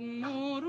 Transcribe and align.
نور 0.00 0.64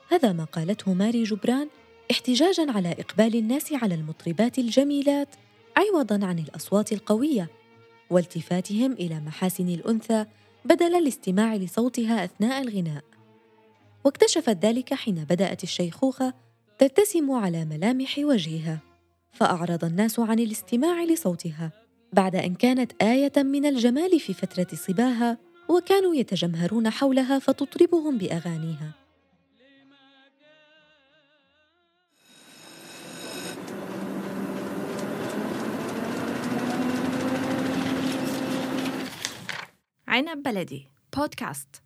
هذا 0.09 0.33
ما 0.33 0.43
قالته 0.43 0.93
ماري 0.93 1.23
جبران 1.23 1.67
احتجاجا 2.11 2.71
على 2.71 2.91
إقبال 2.91 3.35
الناس 3.35 3.73
على 3.73 3.95
المطربات 3.95 4.59
الجميلات 4.59 5.27
عوضا 5.77 6.25
عن 6.25 6.39
الأصوات 6.39 6.91
القوية 6.93 7.49
والتفاتهم 8.09 8.93
إلى 8.93 9.19
محاسن 9.19 9.69
الأنثى 9.69 10.25
بدل 10.65 10.95
الاستماع 10.95 11.55
لصوتها 11.55 12.23
أثناء 12.23 12.61
الغناء. 12.61 13.03
واكتشفت 14.05 14.65
ذلك 14.65 14.93
حين 14.93 15.15
بدأت 15.15 15.63
الشيخوخة 15.63 16.33
ترتسم 16.79 17.31
على 17.31 17.65
ملامح 17.65 18.15
وجهها 18.17 18.79
فأعرض 19.31 19.85
الناس 19.85 20.19
عن 20.19 20.39
الاستماع 20.39 21.03
لصوتها 21.03 21.71
بعد 22.13 22.35
أن 22.35 22.55
كانت 22.55 22.91
آية 23.01 23.33
من 23.37 23.65
الجمال 23.65 24.19
في 24.19 24.33
فترة 24.33 24.67
صباها 24.73 25.37
وكانوا 25.69 26.15
يتجمهرون 26.15 26.89
حولها 26.89 27.39
فتطربهم 27.39 28.17
بأغانيها. 28.17 29.00
عنب 40.11 40.43
بلدي. 40.43 40.87
بودكاست. 41.17 41.81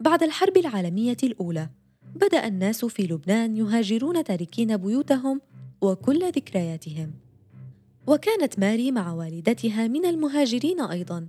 بعد 0.00 0.22
الحرب 0.22 0.56
العالمية 0.56 1.16
الأولى 1.22 1.70
بدأ 2.14 2.46
الناس 2.46 2.84
في 2.84 3.02
لبنان 3.02 3.56
يهاجرون 3.56 4.24
تاركين 4.24 4.76
بيوتهم 4.76 5.40
وكل 5.80 6.30
ذكرياتهم. 6.30 7.14
وكانت 8.06 8.58
ماري 8.58 8.92
مع 8.92 9.12
والدتها 9.12 9.88
من 9.88 10.06
المهاجرين 10.06 10.80
أيضاً 10.80 11.28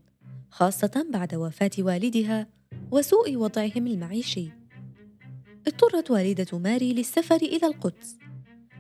خاصة 0.51 1.05
بعد 1.09 1.35
وفاة 1.35 1.71
والدها 1.79 2.47
وسوء 2.91 3.35
وضعهم 3.35 3.87
المعيشي. 3.87 4.49
اضطرت 5.67 6.11
والدة 6.11 6.57
ماري 6.59 6.93
للسفر 6.93 7.35
إلى 7.35 7.67
القدس 7.67 8.17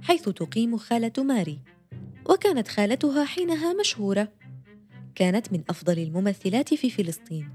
حيث 0.01 0.29
تقيم 0.29 0.77
خالة 0.77 1.23
ماري 1.23 1.59
وكانت 2.29 2.67
خالتها 2.67 3.25
حينها 3.25 3.73
مشهورة. 3.73 4.38
كانت 5.19 5.53
من 5.53 5.63
أفضل 5.69 5.99
الممثلات 5.99 6.73
في 6.73 6.89
فلسطين 6.89 7.49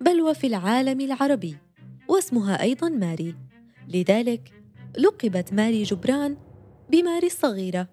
بل 0.00 0.22
وفي 0.22 0.46
العالم 0.46 1.00
العربي 1.00 1.56
واسمها 2.08 2.62
أيضا 2.62 2.88
ماري. 2.88 3.34
لذلك 3.88 4.52
لقبت 4.98 5.52
ماري 5.52 5.82
جبران 5.82 6.36
بماري 6.90 7.26
الصغيرة. 7.26 7.88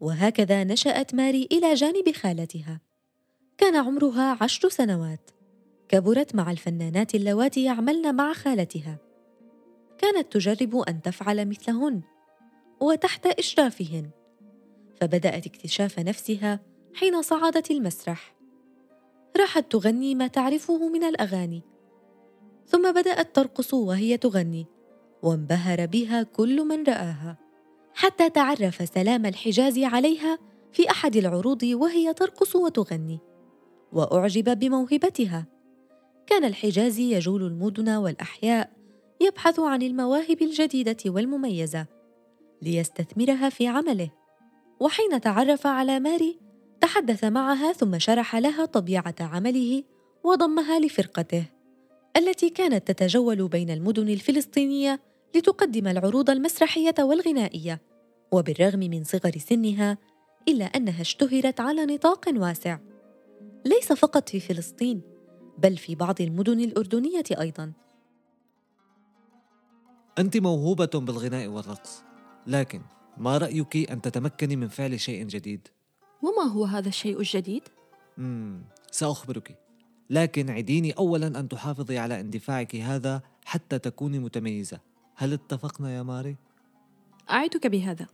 وهكذا 0.00 0.64
نشأت 0.64 1.14
ماري 1.14 1.48
إلى 1.52 1.74
جانب 1.74 2.12
خالتها. 2.12 2.80
كان 3.58 3.76
عمرها 3.76 4.38
عشر 4.40 4.68
سنوات. 4.68 5.30
كبرت 5.88 6.34
مع 6.34 6.50
الفنانات 6.50 7.14
اللواتي 7.14 7.64
يعملن 7.64 8.14
مع 8.14 8.32
خالتها. 8.32 8.98
كانت 9.98 10.32
تجرب 10.32 10.76
أن 10.76 11.02
تفعل 11.02 11.48
مثلهن 11.48 12.02
وتحت 12.80 13.26
إشرافهن. 13.26 14.10
فبدأت 15.00 15.46
اكتشاف 15.46 15.98
نفسها 15.98 16.67
حين 16.94 17.22
صعدت 17.22 17.70
المسرح. 17.70 18.34
راحت 19.36 19.72
تغني 19.72 20.14
ما 20.14 20.26
تعرفه 20.26 20.88
من 20.88 21.04
الأغاني. 21.04 21.62
ثم 22.66 22.92
بدأت 22.92 23.36
ترقص 23.36 23.74
وهي 23.74 24.16
تغني 24.16 24.66
وانبهر 25.22 25.86
بها 25.86 26.22
كل 26.22 26.64
من 26.64 26.84
رآها 26.84 27.38
حتى 27.94 28.30
تعرف 28.30 28.88
سلام 28.94 29.26
الحجاز 29.26 29.78
عليها 29.78 30.38
في 30.72 30.90
أحد 30.90 31.16
العروض 31.16 31.62
وهي 31.62 32.14
ترقص 32.14 32.56
وتغني. 32.56 33.18
وأعجب 33.92 34.58
بموهبتها. 34.58 35.46
كان 36.26 36.44
الحجازي 36.44 37.14
يجول 37.14 37.42
المدن 37.42 37.88
والأحياء 37.88 38.72
يبحث 39.20 39.60
عن 39.60 39.82
المواهب 39.82 40.42
الجديدة 40.42 40.96
والمميزة 41.06 41.86
ليستثمرها 42.62 43.48
في 43.48 43.66
عمله. 43.66 44.10
وحين 44.80 45.20
تعرف 45.20 45.66
على 45.66 46.00
ماري 46.00 46.47
تحدث 46.80 47.24
معها 47.24 47.72
ثم 47.72 47.98
شرح 47.98 48.36
لها 48.36 48.64
طبيعة 48.64 49.14
عمله 49.20 49.84
وضمها 50.24 50.80
لفرقته 50.80 51.44
التي 52.16 52.50
كانت 52.50 52.92
تتجول 52.92 53.48
بين 53.48 53.70
المدن 53.70 54.08
الفلسطينية 54.08 55.00
لتقدم 55.36 55.86
العروض 55.86 56.30
المسرحية 56.30 56.94
والغنائية 56.98 57.80
وبالرغم 58.32 58.78
من 58.78 59.04
صغر 59.04 59.32
سنها 59.38 59.98
إلا 60.48 60.64
أنها 60.64 61.00
اشتهرت 61.00 61.60
على 61.60 61.86
نطاق 61.86 62.24
واسع 62.36 62.78
ليس 63.64 63.92
فقط 63.92 64.28
في 64.28 64.40
فلسطين 64.40 65.02
بل 65.58 65.76
في 65.76 65.94
بعض 65.94 66.20
المدن 66.20 66.60
الأردنية 66.60 67.24
أيضا 67.40 67.72
أنت 70.18 70.36
موهوبة 70.36 70.90
بالغناء 70.94 71.46
والرقص 71.48 72.02
لكن 72.46 72.82
ما 73.16 73.38
رأيك 73.38 73.90
أن 73.90 74.00
تتمكني 74.00 74.56
من 74.56 74.68
فعل 74.68 75.00
شيء 75.00 75.24
جديد؟ 75.24 75.68
وما 76.22 76.52
هو 76.52 76.64
هذا 76.64 76.88
الشيء 76.88 77.18
الجديد؟ 77.18 77.62
مم. 78.18 78.62
سأخبرك 78.90 79.58
لكن 80.10 80.50
عديني 80.50 80.92
أولا 80.92 81.26
أن 81.26 81.48
تحافظي 81.48 81.98
على 81.98 82.20
اندفاعك 82.20 82.76
هذا 82.76 83.22
حتى 83.44 83.78
تكوني 83.78 84.18
متميزة 84.18 84.80
هل 85.14 85.32
اتفقنا 85.32 85.96
يا 85.96 86.02
ماري؟ 86.02 86.36
أعدك 87.30 87.66
بهذا 87.66 88.06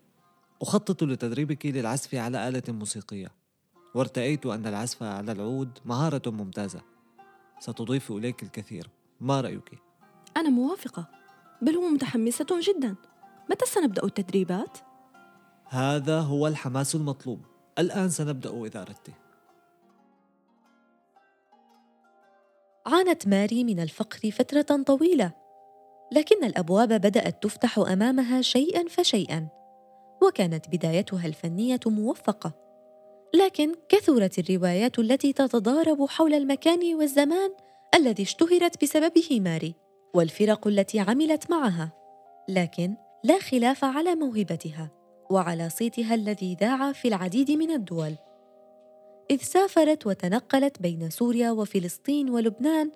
أخطط 0.62 1.02
لتدريبك 1.02 1.66
للعزف 1.66 2.14
على 2.14 2.48
آلة 2.48 2.62
موسيقية 2.68 3.28
وارتأيت 3.94 4.46
أن 4.46 4.66
العزف 4.66 5.02
على 5.02 5.32
العود 5.32 5.78
مهارة 5.84 6.30
ممتازة 6.30 6.80
ستضيف 7.60 8.12
إليك 8.12 8.42
الكثير 8.42 8.90
ما 9.20 9.40
رأيك؟ 9.40 9.78
أنا 10.36 10.48
موافقة 10.48 11.08
بل 11.62 11.74
هو 11.74 11.88
متحمسة 11.88 12.46
جدا 12.62 12.94
متى 13.50 13.66
سنبدأ 13.66 14.04
التدريبات؟ 14.04 14.78
هذا 15.64 16.20
هو 16.20 16.46
الحماس 16.46 16.94
المطلوب 16.94 17.40
الآن 17.78 18.08
سنبدأ 18.08 18.64
إذا 18.64 18.82
أردت 18.82 19.10
عانت 22.86 23.28
ماري 23.28 23.64
من 23.64 23.80
الفقر 23.80 24.30
فترة 24.30 24.82
طويلة 24.82 25.32
لكن 26.12 26.44
الأبواب 26.44 26.88
بدأت 26.88 27.42
تفتح 27.42 27.78
أمامها 27.78 28.42
شيئا 28.42 28.88
فشيئا 28.88 29.48
وكانت 30.22 30.68
بدايتها 30.68 31.26
الفنية 31.26 31.80
موفقة. 31.86 32.52
لكن 33.34 33.74
كثرت 33.88 34.38
الروايات 34.38 34.98
التي 34.98 35.32
تتضارب 35.32 36.06
حول 36.06 36.34
المكان 36.34 36.94
والزمان 36.94 37.50
الذي 37.94 38.22
اشتهرت 38.22 38.82
بسببه 38.82 39.40
ماري 39.40 39.74
والفرق 40.14 40.66
التي 40.66 41.00
عملت 41.00 41.50
معها 41.50 41.92
لكن 42.48 42.96
لا 43.24 43.38
خلاف 43.38 43.84
على 43.84 44.14
موهبتها. 44.14 45.03
وعلى 45.34 45.68
صيتها 45.70 46.14
الذي 46.14 46.56
ذاع 46.60 46.92
في 46.92 47.08
العديد 47.08 47.50
من 47.50 47.70
الدول. 47.70 48.14
إذ 49.30 49.36
سافرت 49.36 50.06
وتنقلت 50.06 50.82
بين 50.82 51.10
سوريا 51.10 51.50
وفلسطين 51.50 52.30
ولبنان 52.30 52.90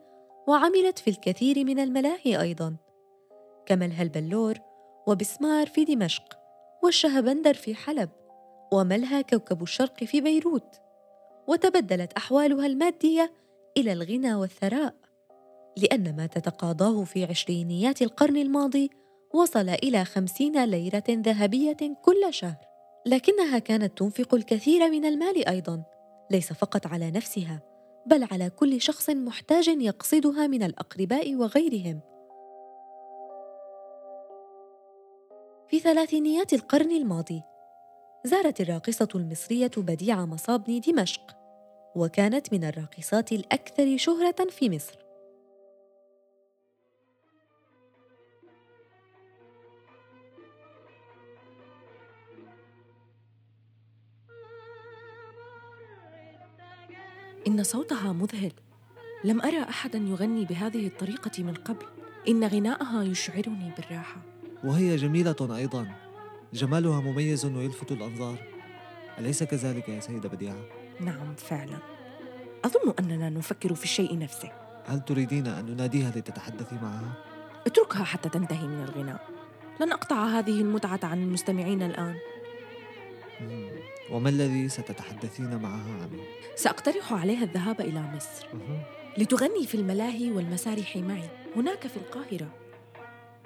وعملت 0.48 0.98
في 0.98 1.10
الكثير 1.10 1.65
من 1.65 1.78
الملاهي 1.78 2.41
أيضا 2.41 2.77
كملهى 3.66 4.03
البلور 4.03 4.59
وبسمار 5.06 5.66
في 5.66 5.84
دمشق 5.84 6.39
والشهبندر 6.83 7.54
في 7.54 7.74
حلب 7.74 8.10
وملهى 8.72 9.22
كوكب 9.22 9.63
الشرق 9.63 10.04
في 10.04 10.21
بيروت. 10.21 10.80
وتبدلت 11.48 12.13
أحوالها 12.13 12.66
المادية 12.66 13.33
إلى 13.77 13.92
الغنى 13.92 14.34
والثراء 14.34 14.95
لأن 15.77 16.16
ما 16.16 16.27
تتقاضاه 16.27 17.04
في 17.04 17.24
عشرينيات 17.24 18.03
القرن 18.03 18.36
الماضي 18.36 18.91
وصل 19.34 19.69
إلى 19.69 20.04
خمسين 20.04 20.65
ليرة 20.65 21.04
ذهبية 21.10 21.77
كل 22.03 22.27
شهر 22.30 22.69
لكنها 23.07 23.59
كانت 23.59 23.98
تنفق 23.98 24.34
الكثير 24.34 24.91
من 24.91 25.04
المال 25.04 25.48
أيضا 25.48 25.83
ليس 26.30 26.53
فقط 26.53 26.86
على 26.86 27.10
نفسها 27.10 27.60
بل 28.07 28.27
على 28.30 28.51
كل 28.51 28.80
شخص 28.80 29.10
محتاج 29.10 29.69
يقصدها 29.69 30.47
من 30.47 30.63
الأقرباء 30.63 31.34
وغيرهم. 31.34 32.01
في 35.69 35.78
ثلاثينيات 35.78 36.53
القرن 36.53 36.91
الماضي 36.91 37.42
زارت 38.25 38.60
الراقصة 38.60 39.09
المصرية 39.15 39.71
بديعة 39.77 40.27
مصابني 40.27 40.80
دمشق 40.80 41.36
وكانت 41.97 42.53
من 42.53 42.65
الراقصات 42.65 43.33
الأكثر 43.33 43.97
شهرة 43.97 44.45
في 44.51 44.71
مصر. 44.71 45.08
إن 57.48 57.62
صوتها 57.62 58.12
مذهل. 58.12 58.53
لم 59.24 59.42
أرى 59.42 59.62
أحدا 59.62 59.98
يغني 59.98 60.45
بهذه 60.45 60.86
الطريقة 60.86 61.42
من 61.42 61.54
قبل. 61.54 61.86
إن 62.28 62.45
غناءها 62.45 63.03
يشعرني 63.03 63.72
بالراحة. 63.77 64.21
وهي 64.65 64.97
جميلة 64.97 65.56
أيضا. 65.56 65.89
جمالها 66.53 67.00
مميز 67.00 67.45
ويلفت 67.45 67.92
الأنظار. 67.92 68.39
أليس 69.18 69.42
كذلك 69.42 69.89
يا 69.89 70.00
سيدة 70.00 70.28
بديعة؟ 70.28 70.56
نعم 71.00 71.34
فعلا. 71.34 71.78
أظن 72.65 72.95
أننا 72.98 73.30
نفكر 73.30 73.74
في 73.74 73.84
الشيء 73.84 74.18
نفسه. 74.18 74.53
هل 74.86 75.01
تريدين 75.01 75.47
أن 75.47 75.66
نناديها 75.66 76.10
لتتحدثي 76.10 76.74
معها؟ 76.83 77.12
اتركها 77.66 78.04
حتى 78.04 78.28
تنتهي 78.28 78.66
من 78.66 78.84
الغناء. 78.84 79.28
لن 79.80 79.92
أقطع 79.92 80.27
هذه 80.27 80.60
المتعة 80.60 81.01
عن 81.03 81.22
المستمعين 81.22 81.83
الآن. 81.83 82.15
وما 84.11 84.29
الذي 84.29 84.69
ستتحدثين 84.69 85.57
معها 85.57 85.93
عنه؟ 86.03 86.23
سأقترح 86.57 87.13
عليها 87.13 87.45
الذهاب 87.45 87.81
إلى 87.81 88.01
مصر. 88.01 88.49
لتغني 89.19 89.67
في 89.67 89.75
الملاهي 89.75 90.31
والمسارح 90.31 90.97
معي 90.97 91.29
هناك 91.57 91.87
في 91.87 91.97
القاهرة. 91.97 92.55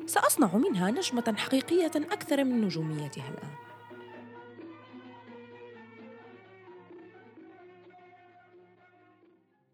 سأصنع 0.06 0.56
منها 0.56 0.91
نجمة 0.91 1.35
حقيقية 1.37 1.93
أكثر 1.97 2.44
من 2.44 2.61
نجوميتها 2.61 3.29
الآن. 3.31 3.55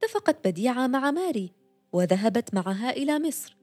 اتفقت 0.03 0.49
بديعة 0.49 0.87
مع 0.87 1.11
ماري 1.11 1.53
وذهبت 1.93 2.55
معها 2.55 2.91
إلى 2.91 3.19
مصر. 3.19 3.57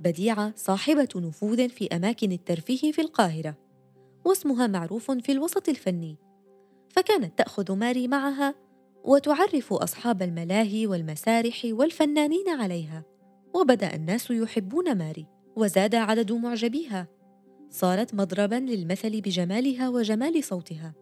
بديعة 0.00 0.52
صاحبة 0.56 1.08
نفوذ 1.16 1.68
في 1.68 1.96
أماكن 1.96 2.32
الترفيه 2.32 2.92
في 2.92 3.00
القاهرة. 3.00 3.63
واسمها 4.24 4.66
معروف 4.66 5.10
في 5.10 5.32
الوسط 5.32 5.68
الفني. 5.68 6.18
فكانت 6.88 7.38
تأخذ 7.38 7.72
ماري 7.72 8.08
معها 8.08 8.54
وتعرف 9.04 9.72
أصحاب 9.72 10.22
الملاهي 10.22 10.86
والمسارح 10.86 11.62
والفنانين 11.64 12.48
عليها 12.48 13.04
وبدأ 13.54 13.94
الناس 13.94 14.30
يحبون 14.30 14.98
ماري 14.98 15.26
وزاد 15.56 15.94
عدد 15.94 16.32
معجبيها. 16.32 17.08
صارت 17.70 18.14
مضربا 18.14 18.54
للمثل 18.54 19.20
بجمالها 19.20 19.88
وجمال 19.88 20.44
صوتها. 20.44 20.94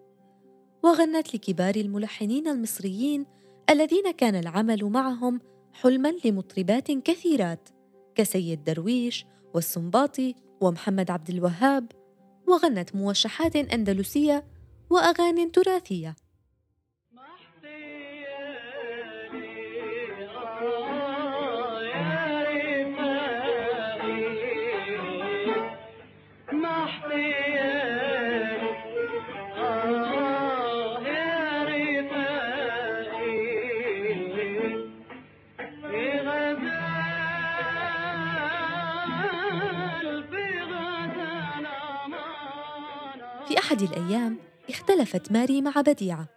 وغنت 0.83 1.35
لكبار 1.35 1.77
الملحنين 1.77 2.49
المصريين 2.49 3.27
الذين 3.71 4.11
كان 4.11 4.35
العمل 4.35 4.85
معهم 4.85 5.41
حلما 5.73 6.15
لمطربات 6.25 6.93
كثيرات 6.93 7.69
كسيد 8.15 8.65
درويش 8.65 9.27
والسنباطي 9.55 10.35
ومحمد 10.61 11.11
عبد 11.11 11.31
الوهاب 11.31 11.93
وغنت 12.53 12.95
موشحات 12.97 13.57
أندلسية 13.57 14.45
وأغاني 14.91 15.47
تراثية. 15.47 16.17
في 43.49 43.59
أحد 43.59 43.83
الأيام 43.83 44.39
اختلفت 44.69 45.33
ماري 45.33 45.63
مع 45.63 45.73
بديعة. 45.77 46.29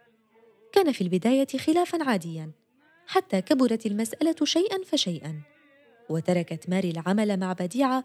كان 0.72 0.92
في 0.92 1.00
البداية 1.00 1.46
خلافا 1.46 2.04
عاديا 2.04 2.50
حتى 3.06 3.40
كبرت 3.40 3.86
المسألة 3.86 4.34
شيئا 4.44 4.78
فشيئا. 4.84 5.40
وتركت 6.08 6.68
ماري 6.68 6.90
العمل 6.90 7.40
مع 7.40 7.52
بديعة 7.52 8.04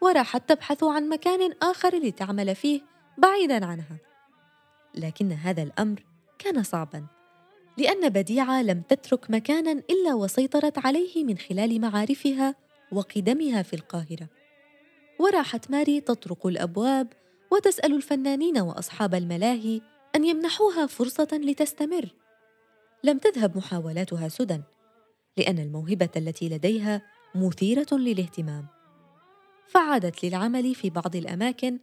وراحت 0.00 0.48
تبحث 0.48 0.84
عن 0.84 1.08
مكان 1.08 1.52
آخر 1.62 1.96
لتعمل 1.96 2.54
فيه 2.54 2.80
بعيدا 3.18 3.66
عنها. 3.66 3.96
لكن 4.94 5.32
هذا 5.32 5.62
الأمر 5.62 6.04
كان 6.38 6.62
صعبا 6.62 7.06
لأن 7.78 8.08
بديعة 8.08 8.62
لم 8.62 8.82
تترك 8.88 9.30
مكانا 9.30 9.72
إلا 9.72 10.14
وسيطرت 10.14 10.86
عليه 10.86 11.24
من 11.24 11.38
خلال 11.38 11.80
معارفها 11.80 12.54
وقدمها 12.92 13.62
في 13.62 13.76
القاهرة. 13.76 14.28
وراحت 15.18 15.70
ماري 15.70 16.00
تطرق 16.00 16.46
الأبواب 16.46 17.12
وتسأل 17.52 17.94
الفنانين 17.94 18.58
وأصحاب 18.58 19.14
الملاهي 19.14 19.80
أن 20.16 20.24
يمنحوها 20.24 20.86
فرصة 20.86 21.28
لتستمر. 21.32 22.08
لم 23.04 23.18
تذهب 23.18 23.56
محاولاتها 23.56 24.28
سدى 24.28 24.60
لأن 25.36 25.58
الموهبة 25.58 26.08
التي 26.16 26.48
لديها 26.48 27.02
مثيرة 27.34 27.86
للاهتمام. 27.92 28.66
فعادت 29.68 30.24
للعمل 30.24 30.74
في 30.74 30.90
بعض 30.90 31.16
الأماكن 31.16 31.78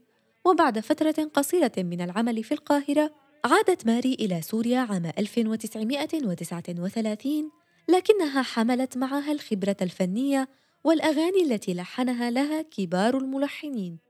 وبعد 0.46 0.80
فترة 0.80 1.30
قصيرة 1.34 1.72
من 1.78 2.02
العمل 2.02 2.44
في 2.44 2.52
القاهرة 2.52 3.12
عادت 3.46 3.86
ماري 3.86 4.14
إلى 4.14 4.42
سوريا 4.42 4.80
عام 4.80 5.12
1939 5.18 7.52
لكنها 7.90 8.42
حملت 8.42 8.98
معها 8.98 9.32
الخبرة 9.32 9.78
الفنية 9.82 10.50
والأغاني 10.84 11.44
التي 11.44 11.74
لحنها 11.74 12.32
لها 12.32 12.62
كبار 12.62 13.18
الملحنين. 13.18 14.09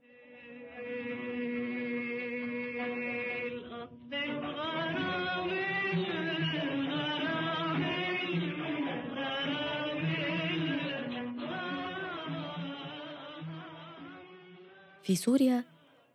في 15.09 15.15
سوريا 15.15 15.63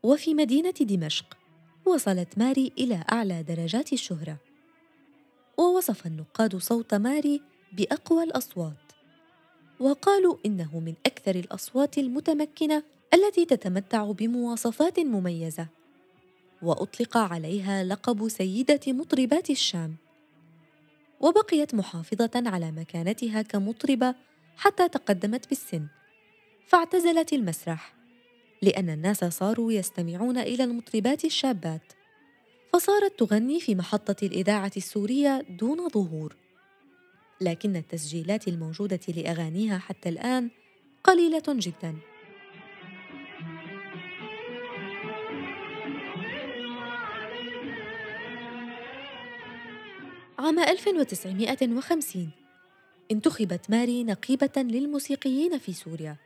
وفي 0.02 0.35
مدينة 0.35 0.75
دمشق 0.81 1.37
وصلت 1.85 2.38
ماري 2.38 2.73
إلى 2.79 3.05
أعلى 3.12 3.43
درجات 3.43 3.93
الشهرة. 3.93 4.37
ووصف 5.58 6.06
النقاد 6.06 6.56
صوت 6.56 6.94
ماري 6.94 7.43
بأقوى 7.73 8.25
الأصوات 8.25 8.93
وقالوا 9.81 10.37
إنه 10.46 10.81
من 10.81 10.94
أكثر 11.06 11.35
الأصوات 11.35 11.99
المتمكنة 11.99 12.82
التي 13.14 13.44
تتمتع 13.44 14.11
بمواصفات 14.11 15.00
مميزة 15.00 15.69
وأطلق 16.62 17.17
عليها 17.17 17.84
لقب 17.84 18.29
سيدة 18.29 18.81
مطربات 18.86 19.51
الشام. 19.51 19.96
وبقيت 21.20 21.74
محافظة 21.74 22.43
على 22.46 22.72
مكانتها 22.72 23.43
كمطربة 23.43 24.15
حتى 24.56 24.89
تقدمت 24.89 25.48
بالسن 25.48 25.86
فاعتزلت 26.67 27.32
المسرح. 27.32 27.94
لأن 28.63 28.91
الناس 28.91 29.25
صاروا 29.25 29.73
يستمعون 29.73 30.39
إلى 30.39 30.65
المطربات 30.65 31.25
الشابات 31.25 31.93
فصارت 32.73 33.19
تغني 33.19 33.61
في 33.61 33.75
محطة 33.75 34.17
الإذاعة 34.23 34.73
السورية 34.77 35.44
دون 35.51 35.89
ظهور. 35.89 36.37
لكن 37.41 37.77
التسجيلات 37.77 38.49
الموجودة 38.49 39.01
لأغانيها 39.08 39.79
حتى 39.79 40.08
الآن 40.08 40.51
قليلة 41.05 41.43
جدا. 41.49 41.96
عام 50.39 50.58
1950 50.58 52.31
انتخبت 53.11 53.70
ماري 53.70 54.05
نقيبة 54.05 54.51
للموسيقيين 54.56 55.58
في 55.58 55.73
سوريا. 55.73 56.17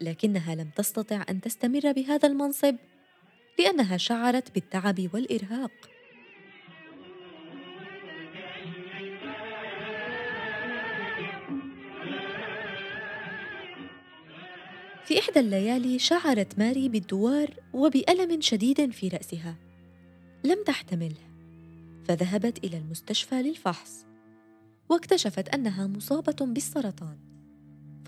لكنها 0.00 0.54
لم 0.54 0.70
تستطع 0.76 1.24
أن 1.30 1.40
تستمر 1.40 1.92
بهذا 1.92 2.28
المنصب 2.28 2.76
لأنها 3.58 3.96
شعرت 3.96 4.54
بالتعب 4.54 5.08
والإرهاق. 5.14 5.72
في 15.04 15.18
إحدى 15.18 15.40
الليالي 15.40 15.98
شعرت 15.98 16.58
ماري 16.58 16.88
بالدوار 16.88 17.54
وبألم 17.72 18.40
شديد 18.40 18.90
في 18.90 19.08
رأسها. 19.08 19.54
لم 20.44 20.64
تحتمله 20.64 21.28
فذهبت 22.04 22.64
إلى 22.64 22.78
المستشفى 22.78 23.42
للفحص 23.42 24.06
واكتشفت 24.88 25.48
أنها 25.48 25.86
مصابة 25.86 26.46
بالسرطان. 26.46 27.27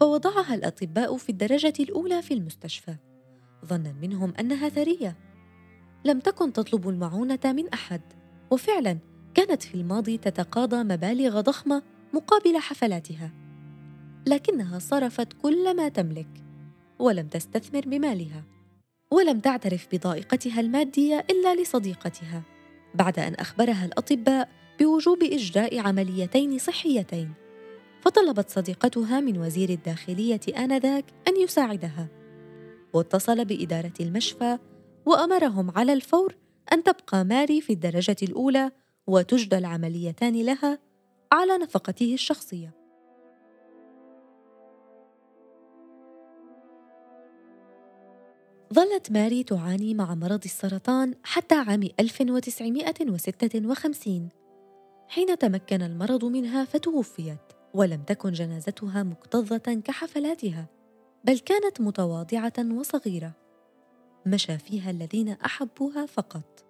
فوضعها 0.00 0.54
الأطباء 0.54 1.16
في 1.16 1.28
الدرجة 1.28 1.73
الأولى 1.80 2.23
في 2.23 2.35
المستشفى. 2.35 2.95
ظنا 3.66 3.95
منهم 4.02 4.33
أنها 4.40 4.69
ثرية. 4.69 5.16
لم 6.04 6.21
تكن 6.21 6.52
تطلب 6.52 6.88
المعونة 6.88 7.40
من 7.45 7.69
أحد. 7.69 8.00
وفعلا 8.50 8.99
كانت 9.35 9.62
في 9.62 9.75
الماضي 9.75 10.19
تتقاضى 10.19 10.76
مبالغ 10.76 11.40
ضخمة 11.40 11.83
مقابل 12.14 12.59
حفلاتها. 12.59 13.30
لكنها 14.26 14.78
صرفت 14.78 15.33
كل 15.33 15.76
ما 15.76 15.88
تملك. 15.88 16.45
ولم 16.99 17.28
تستثمر 17.28 17.80
بمالها. 17.80 18.45
ولم 19.12 19.40
تعترف 19.40 19.88
بضائقتها 19.92 20.61
المادية 20.61 21.26
إلا 21.30 21.62
لصديقتها. 21.62 22.42
بعد 22.95 23.19
أن 23.19 23.35
أخبرها 23.35 23.85
الأطباء 23.85 24.49
بوجوب 24.80 25.23
إجراء 25.23 25.78
عمليتين 25.78 26.59
صحيتين. 26.59 27.39
فطلبت 28.00 28.50
صديقتها 28.50 29.21
من 29.21 29.38
وزير 29.38 29.69
الداخلية 29.69 30.40
آنذاك 30.59 31.04
أن 31.28 31.37
يساعدها. 31.37 32.09
واتصل 32.92 33.45
بإدارة 33.45 33.92
المشفى 34.00 34.59
وأمرهم 35.07 35.71
على 35.71 35.92
الفور 35.92 36.37
أن 36.73 36.83
تبقى 36.83 37.25
ماري 37.25 37.61
في 37.61 37.73
الدرجة 37.73 38.16
الأولى 38.23 38.71
وتجدى 39.07 39.59
العمليتان 39.59 40.42
لها 40.42 40.78
على 41.33 41.59
نفقته 41.59 42.14
الشخصية. 42.14 42.75
ظلت 48.75 49.11
ماري 49.11 49.42
تعاني 49.42 49.95
مع 49.95 50.14
مرض 50.14 50.45
السرطان 50.45 51.14
حتى 51.23 51.54
عام 51.54 51.88
1956 52.00 54.28
حين 55.09 55.38
تمكن 55.38 55.83
المرض 55.83 56.25
منها 56.25 56.64
فتوفيت. 56.64 57.59
ولم 57.74 58.02
تكن 58.02 58.32
جنازتها 58.32 59.02
مكتظة 59.02 59.82
كحفلاتها 59.84 60.66
بل 61.24 61.38
كانت 61.38 61.80
متواضعة 61.80 62.52
وصغيرة. 62.58 63.32
مشى 64.26 64.58
فيها 64.58 64.90
الذين 64.90 65.28
أحبوها 65.28 66.06
فقط. 66.06 66.69